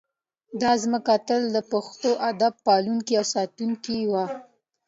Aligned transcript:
دا 0.61 0.71
ځمکه 0.83 1.13
تل 1.27 1.43
د 1.55 1.57
پښتو 1.71 2.09
ادب 2.29 2.53
پالونکې 2.65 3.13
او 3.19 3.25
ساتونکې 3.33 3.97
وه 4.11 4.25